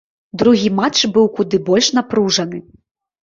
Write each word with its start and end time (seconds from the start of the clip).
Другі 0.41 0.69
матч 0.79 0.97
быў 1.17 1.27
куды 1.35 1.59
больш 1.69 1.89
напружаны. 1.97 2.63